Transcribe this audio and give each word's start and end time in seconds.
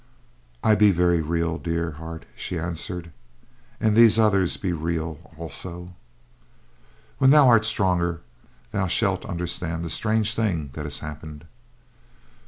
"I 0.63 0.73
be 0.73 0.89
very 0.89 1.21
real, 1.21 1.59
dear 1.59 1.91
heart," 1.91 2.25
she 2.35 2.57
answered, 2.57 3.11
"and 3.79 3.95
these 3.95 4.17
others 4.17 4.57
be 4.57 4.73
real, 4.73 5.19
also. 5.37 5.93
When 7.19 7.29
thou 7.29 7.47
art 7.47 7.65
stronger, 7.65 8.21
thou 8.71 8.87
shalt 8.87 9.25
understand 9.27 9.85
the 9.85 9.91
strange 9.91 10.33
thing 10.33 10.71
that 10.73 10.85
has 10.87 11.01
happened. 11.05 11.45